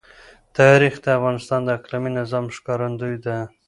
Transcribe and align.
تاریخ 0.57 0.95
د 1.01 1.05
افغانستان 1.17 1.59
د 1.63 1.69
اقلیمي 1.77 2.11
نظام 2.19 2.45
ښکارندوی 2.55 3.15
ده. 3.25 3.37